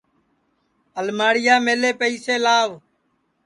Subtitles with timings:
[0.99, 2.69] الماڑِیاملے پیئیسے لاو